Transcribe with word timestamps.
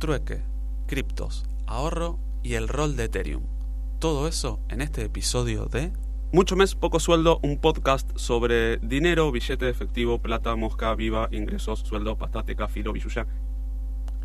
trueque, 0.00 0.40
criptos, 0.86 1.44
ahorro 1.66 2.18
y 2.42 2.54
el 2.54 2.68
rol 2.68 2.96
de 2.96 3.04
Ethereum. 3.04 3.42
Todo 3.98 4.26
eso 4.26 4.58
en 4.70 4.80
este 4.80 5.04
episodio 5.04 5.66
de 5.66 5.92
Mucho 6.32 6.56
mes, 6.56 6.74
poco 6.74 7.00
sueldo, 7.00 7.38
un 7.42 7.58
podcast 7.58 8.10
sobre 8.16 8.78
dinero, 8.78 9.30
billete 9.30 9.66
de 9.66 9.70
efectivo, 9.70 10.18
plata, 10.18 10.56
mosca, 10.56 10.94
viva, 10.94 11.28
ingresos, 11.32 11.80
sueldo, 11.80 12.16
pastate, 12.16 12.56
filo, 12.68 12.94
billuya. 12.94 13.26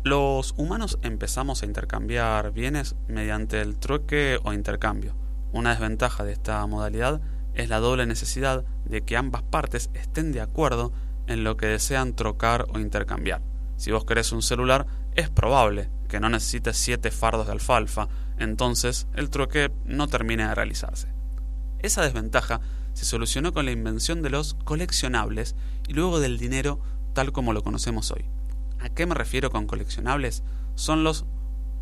Los 0.02 0.54
humanos 0.56 0.98
empezamos 1.02 1.62
a 1.62 1.66
intercambiar 1.66 2.52
bienes 2.52 2.96
mediante 3.06 3.60
el 3.60 3.76
trueque 3.76 4.38
o 4.44 4.54
intercambio. 4.54 5.14
Una 5.52 5.70
desventaja 5.70 6.24
de 6.24 6.32
esta 6.32 6.66
modalidad 6.66 7.20
es 7.52 7.68
la 7.68 7.80
doble 7.80 8.06
necesidad 8.06 8.64
de 8.86 9.02
que 9.02 9.18
ambas 9.18 9.42
partes 9.42 9.90
estén 9.92 10.32
de 10.32 10.40
acuerdo 10.40 10.92
en 11.26 11.44
lo 11.44 11.58
que 11.58 11.66
desean 11.66 12.14
trocar 12.14 12.66
o 12.72 12.78
intercambiar. 12.78 13.42
Si 13.76 13.90
vos 13.90 14.06
querés 14.06 14.32
un 14.32 14.40
celular, 14.40 14.86
es 15.16 15.30
probable 15.30 15.90
que 16.08 16.20
no 16.20 16.28
necesites 16.28 16.76
siete 16.76 17.10
fardos 17.10 17.46
de 17.46 17.52
alfalfa, 17.52 18.08
entonces 18.38 19.08
el 19.14 19.30
trueque 19.30 19.72
no 19.84 20.06
termina 20.06 20.50
de 20.50 20.54
realizarse. 20.54 21.08
Esa 21.80 22.02
desventaja 22.02 22.60
se 22.92 23.04
solucionó 23.04 23.52
con 23.52 23.64
la 23.64 23.72
invención 23.72 24.22
de 24.22 24.30
los 24.30 24.54
coleccionables 24.54 25.56
y 25.88 25.94
luego 25.94 26.20
del 26.20 26.38
dinero 26.38 26.80
tal 27.14 27.32
como 27.32 27.52
lo 27.52 27.62
conocemos 27.62 28.10
hoy. 28.10 28.26
¿A 28.78 28.90
qué 28.90 29.06
me 29.06 29.14
refiero 29.14 29.50
con 29.50 29.66
coleccionables? 29.66 30.44
Son 30.74 31.02
los 31.02 31.24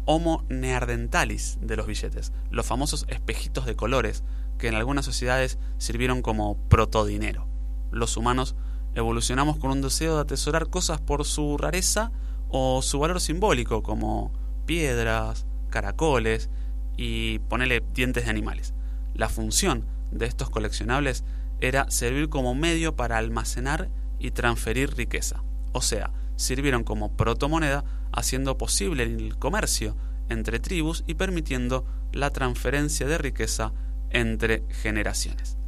homo 0.06 0.44
neardentalis 0.48 1.58
de 1.60 1.76
los 1.76 1.86
billetes, 1.86 2.32
los 2.50 2.66
famosos 2.66 3.04
espejitos 3.08 3.66
de 3.66 3.74
colores 3.74 4.22
que 4.58 4.68
en 4.68 4.74
algunas 4.74 5.04
sociedades 5.04 5.58
sirvieron 5.78 6.22
como 6.22 6.56
protodinero. 6.68 7.48
Los 7.90 8.16
humanos 8.16 8.54
evolucionamos 8.94 9.56
con 9.58 9.70
un 9.70 9.82
deseo 9.82 10.14
de 10.14 10.22
atesorar 10.22 10.70
cosas 10.70 11.00
por 11.00 11.24
su 11.24 11.56
rareza 11.58 12.12
o 12.48 12.82
su 12.82 12.98
valor 12.98 13.20
simbólico, 13.20 13.82
como 13.82 14.32
piedras, 14.66 15.46
caracoles 15.70 16.50
y 16.96 17.40
ponerle 17.40 17.82
dientes 17.92 18.24
de 18.24 18.30
animales. 18.30 18.74
La 19.14 19.28
función 19.28 19.86
de 20.10 20.26
estos 20.26 20.50
coleccionables 20.50 21.24
era 21.60 21.90
servir 21.90 22.28
como 22.28 22.54
medio 22.54 22.96
para 22.96 23.18
almacenar 23.18 23.88
y 24.18 24.30
transferir 24.30 24.94
riqueza. 24.96 25.42
O 25.72 25.80
sea, 25.80 26.12
sirvieron 26.36 26.84
como 26.84 27.16
protomoneda, 27.16 27.84
haciendo 28.12 28.56
posible 28.58 29.02
el 29.02 29.36
comercio 29.38 29.96
entre 30.28 30.60
tribus 30.60 31.04
y 31.06 31.14
permitiendo 31.14 31.84
la 32.12 32.30
transferencia 32.30 33.06
de 33.06 33.18
riqueza 33.18 33.72
entre 34.10 34.64
generaciones. 34.70 35.58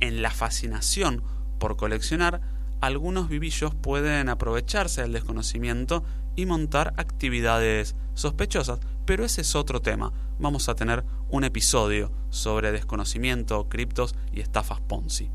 En 0.00 0.22
la 0.22 0.30
fascinación 0.30 1.22
por 1.58 1.76
coleccionar, 1.76 2.40
algunos 2.80 3.28
vivillos 3.28 3.74
pueden 3.74 4.28
aprovecharse 4.28 5.02
del 5.02 5.12
desconocimiento 5.12 6.04
y 6.36 6.46
montar 6.46 6.94
actividades 6.96 7.96
sospechosas, 8.14 8.78
pero 9.04 9.24
ese 9.24 9.40
es 9.40 9.56
otro 9.56 9.80
tema. 9.80 10.12
Vamos 10.38 10.68
a 10.68 10.74
tener 10.74 11.04
un 11.30 11.44
episodio 11.44 12.12
sobre 12.30 12.70
desconocimiento, 12.70 13.68
criptos 13.68 14.14
y 14.32 14.40
estafas 14.40 14.80
Ponzi. 14.80 15.30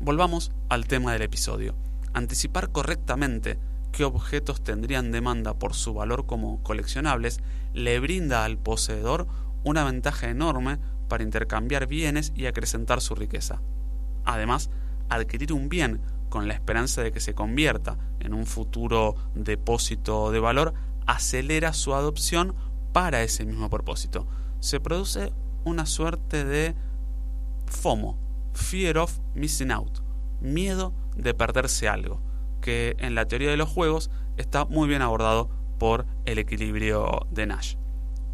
Volvamos 0.00 0.52
al 0.68 0.86
tema 0.86 1.12
del 1.12 1.22
episodio. 1.22 1.74
Anticipar 2.12 2.70
correctamente 2.70 3.58
qué 3.90 4.04
objetos 4.04 4.62
tendrían 4.62 5.10
demanda 5.10 5.54
por 5.54 5.74
su 5.74 5.94
valor 5.94 6.26
como 6.26 6.62
coleccionables 6.62 7.40
le 7.74 7.98
brinda 7.98 8.44
al 8.44 8.58
poseedor 8.58 9.26
una 9.64 9.84
ventaja 9.84 10.28
enorme 10.28 10.78
para 11.08 11.24
intercambiar 11.24 11.86
bienes 11.86 12.32
y 12.34 12.46
acrecentar 12.46 13.00
su 13.00 13.14
riqueza. 13.14 13.60
Además, 14.24 14.70
adquirir 15.08 15.52
un 15.52 15.68
bien 15.68 16.00
con 16.32 16.48
la 16.48 16.54
esperanza 16.54 17.02
de 17.02 17.12
que 17.12 17.20
se 17.20 17.34
convierta 17.34 17.98
en 18.18 18.32
un 18.32 18.46
futuro 18.46 19.16
depósito 19.34 20.30
de 20.30 20.40
valor 20.40 20.72
acelera 21.06 21.74
su 21.74 21.92
adopción 21.92 22.54
para 22.94 23.22
ese 23.22 23.44
mismo 23.44 23.68
propósito. 23.68 24.26
Se 24.58 24.80
produce 24.80 25.30
una 25.64 25.84
suerte 25.84 26.46
de 26.46 26.74
FOMO, 27.66 28.18
Fear 28.54 28.96
of 28.96 29.18
Missing 29.34 29.72
Out, 29.72 29.98
miedo 30.40 30.94
de 31.16 31.34
perderse 31.34 31.86
algo, 31.86 32.22
que 32.62 32.96
en 32.98 33.14
la 33.14 33.28
teoría 33.28 33.50
de 33.50 33.58
los 33.58 33.68
juegos 33.68 34.10
está 34.38 34.64
muy 34.64 34.88
bien 34.88 35.02
abordado 35.02 35.50
por 35.78 36.06
el 36.24 36.38
equilibrio 36.38 37.26
de 37.30 37.44
Nash. 37.44 37.74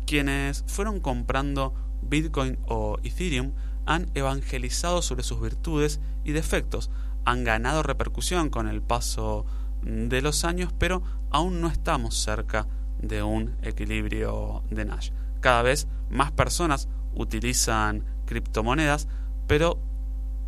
Quienes 0.07 0.63
fueron 0.69 1.01
comprando 1.01 1.75
Bitcoin 2.03 2.61
o 2.69 2.99
Ethereum 3.03 3.55
han 3.87 4.09
evangelizado 4.15 5.03
sobre 5.03 5.25
sus 5.25 5.41
virtudes 5.41 5.99
y 6.23 6.31
defectos, 6.31 6.93
han 7.25 7.45
ganado 7.45 7.83
repercusión 7.83 8.51
con 8.51 8.69
el 8.69 8.83
paso 8.83 9.47
de 9.83 10.23
los 10.23 10.45
años, 10.45 10.73
pero 10.79 11.03
aún 11.31 11.61
no 11.61 11.69
estamos 11.69 12.17
cerca 12.17 12.67
de 13.01 13.23
un 13.23 13.57
equilibrio 13.63 14.63
de 14.71 14.85
Nash. 14.85 15.11
Cada 15.41 15.63
vez 15.63 15.87
más 16.11 16.33
personas 16.33 16.89
utilizan 17.15 18.05
criptomonedas, 18.27 19.09
pero 19.47 19.79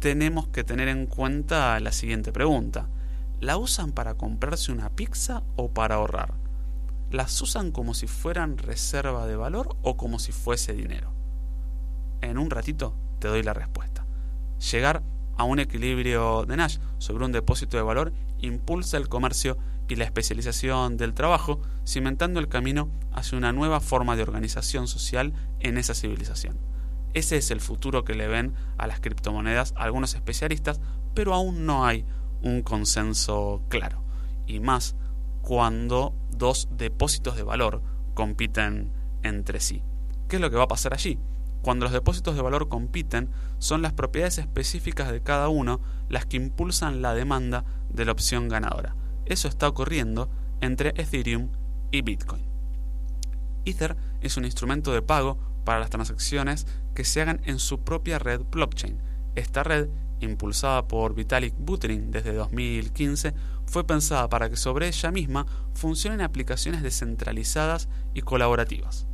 tenemos 0.00 0.48
que 0.48 0.64
tener 0.64 0.88
en 0.88 1.06
cuenta 1.06 1.78
la 1.80 1.92
siguiente 1.92 2.32
pregunta. 2.32 2.88
¿La 3.40 3.56
usan 3.56 3.92
para 3.92 4.14
comprarse 4.14 4.72
una 4.72 4.90
pizza 4.90 5.42
o 5.56 5.70
para 5.70 5.96
ahorrar? 5.96 6.34
¿Las 7.10 7.40
usan 7.42 7.72
como 7.72 7.94
si 7.94 8.06
fueran 8.06 8.58
reserva 8.58 9.26
de 9.26 9.36
valor 9.36 9.76
o 9.82 9.96
como 9.96 10.18
si 10.18 10.32
fuese 10.32 10.74
dinero? 10.74 11.12
En 12.20 12.38
un 12.38 12.50
ratito 12.50 12.94
te 13.18 13.28
doy 13.28 13.42
la 13.42 13.54
respuesta. 13.54 14.06
Llegar 14.70 15.02
a 15.40 15.44
un 15.44 15.58
equilibrio 15.58 16.44
de 16.44 16.54
Nash 16.54 16.76
sobre 16.98 17.24
un 17.24 17.32
depósito 17.32 17.78
de 17.78 17.82
valor 17.82 18.12
impulsa 18.40 18.98
el 18.98 19.08
comercio 19.08 19.56
y 19.88 19.96
la 19.96 20.04
especialización 20.04 20.98
del 20.98 21.14
trabajo, 21.14 21.62
cimentando 21.86 22.40
el 22.40 22.48
camino 22.48 22.90
hacia 23.10 23.38
una 23.38 23.50
nueva 23.50 23.80
forma 23.80 24.16
de 24.16 24.22
organización 24.22 24.86
social 24.86 25.32
en 25.58 25.78
esa 25.78 25.94
civilización. 25.94 26.58
Ese 27.14 27.38
es 27.38 27.50
el 27.50 27.62
futuro 27.62 28.04
que 28.04 28.14
le 28.14 28.28
ven 28.28 28.52
a 28.76 28.86
las 28.86 29.00
criptomonedas 29.00 29.72
algunos 29.76 30.14
especialistas, 30.14 30.78
pero 31.14 31.32
aún 31.32 31.64
no 31.64 31.86
hay 31.86 32.04
un 32.42 32.60
consenso 32.60 33.62
claro. 33.68 34.04
Y 34.46 34.60
más 34.60 34.94
cuando 35.40 36.14
dos 36.30 36.68
depósitos 36.70 37.36
de 37.36 37.44
valor 37.44 37.82
compiten 38.12 38.92
entre 39.22 39.58
sí. 39.58 39.82
¿Qué 40.28 40.36
es 40.36 40.42
lo 40.42 40.50
que 40.50 40.56
va 40.56 40.64
a 40.64 40.68
pasar 40.68 40.92
allí? 40.92 41.18
Cuando 41.62 41.84
los 41.84 41.92
depósitos 41.92 42.36
de 42.36 42.42
valor 42.42 42.68
compiten, 42.68 43.30
son 43.58 43.82
las 43.82 43.92
propiedades 43.92 44.38
específicas 44.38 45.12
de 45.12 45.22
cada 45.22 45.48
uno 45.48 45.80
las 46.08 46.24
que 46.24 46.38
impulsan 46.38 47.02
la 47.02 47.14
demanda 47.14 47.64
de 47.90 48.04
la 48.04 48.12
opción 48.12 48.48
ganadora. 48.48 48.96
Eso 49.26 49.46
está 49.46 49.68
ocurriendo 49.68 50.30
entre 50.60 50.90
Ethereum 50.96 51.50
y 51.90 52.02
Bitcoin. 52.02 52.42
Ether 53.66 53.96
es 54.22 54.36
un 54.38 54.46
instrumento 54.46 54.92
de 54.92 55.02
pago 55.02 55.38
para 55.64 55.80
las 55.80 55.90
transacciones 55.90 56.66
que 56.94 57.04
se 57.04 57.20
hagan 57.20 57.40
en 57.44 57.58
su 57.58 57.80
propia 57.80 58.18
red 58.18 58.40
blockchain. 58.50 58.98
Esta 59.34 59.62
red, 59.62 59.88
impulsada 60.20 60.88
por 60.88 61.14
Vitalik 61.14 61.54
Buterin 61.58 62.10
desde 62.10 62.32
2015, 62.32 63.34
fue 63.66 63.86
pensada 63.86 64.28
para 64.30 64.48
que 64.48 64.56
sobre 64.56 64.88
ella 64.88 65.10
misma 65.10 65.46
funcionen 65.74 66.22
aplicaciones 66.22 66.82
descentralizadas 66.82 67.88
y 68.14 68.22
colaborativas 68.22 69.09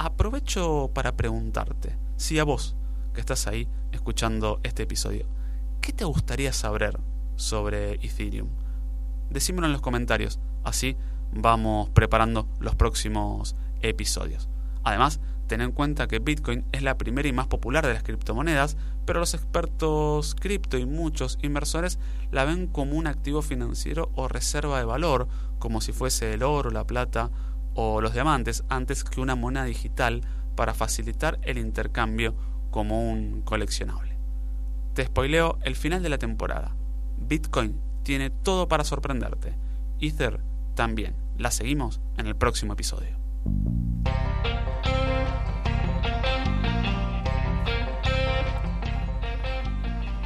aprovecho 0.00 0.90
para 0.94 1.14
preguntarte, 1.14 1.94
si 2.16 2.38
a 2.38 2.44
vos, 2.44 2.74
que 3.12 3.20
estás 3.20 3.46
ahí 3.46 3.68
escuchando 3.92 4.58
este 4.62 4.84
episodio, 4.84 5.26
¿qué 5.82 5.92
te 5.92 6.06
gustaría 6.06 6.54
saber 6.54 6.98
sobre 7.36 7.96
Ethereum? 7.96 8.48
Decímelo 9.28 9.66
en 9.66 9.74
los 9.74 9.82
comentarios, 9.82 10.40
así 10.64 10.96
vamos 11.34 11.90
preparando 11.90 12.48
los 12.60 12.76
próximos 12.76 13.56
episodios. 13.82 14.48
Además, 14.84 15.20
ten 15.48 15.60
en 15.60 15.72
cuenta 15.72 16.08
que 16.08 16.18
Bitcoin 16.18 16.64
es 16.72 16.82
la 16.82 16.96
primera 16.96 17.28
y 17.28 17.34
más 17.34 17.48
popular 17.48 17.86
de 17.86 17.92
las 17.92 18.02
criptomonedas, 18.02 18.78
pero 19.04 19.20
los 19.20 19.34
expertos 19.34 20.34
cripto 20.34 20.78
y 20.78 20.86
muchos 20.86 21.38
inversores 21.42 21.98
la 22.30 22.46
ven 22.46 22.68
como 22.68 22.96
un 22.96 23.06
activo 23.06 23.42
financiero 23.42 24.10
o 24.14 24.28
reserva 24.28 24.78
de 24.78 24.86
valor, 24.86 25.28
como 25.58 25.82
si 25.82 25.92
fuese 25.92 26.32
el 26.32 26.42
oro, 26.42 26.70
la 26.70 26.86
plata 26.86 27.30
o 27.74 28.00
los 28.00 28.12
diamantes 28.12 28.64
antes 28.68 29.04
que 29.04 29.20
una 29.20 29.34
moneda 29.34 29.64
digital 29.64 30.22
para 30.54 30.74
facilitar 30.74 31.38
el 31.42 31.58
intercambio 31.58 32.34
como 32.70 33.10
un 33.10 33.42
coleccionable. 33.42 34.18
Te 34.94 35.04
spoileo 35.04 35.58
el 35.62 35.76
final 35.76 36.02
de 36.02 36.08
la 36.08 36.18
temporada. 36.18 36.76
Bitcoin 37.18 37.80
tiene 38.02 38.30
todo 38.30 38.68
para 38.68 38.84
sorprenderte. 38.84 39.56
Ether 40.00 40.40
también. 40.74 41.14
La 41.38 41.50
seguimos 41.50 42.00
en 42.16 42.26
el 42.26 42.36
próximo 42.36 42.74
episodio. 42.74 43.18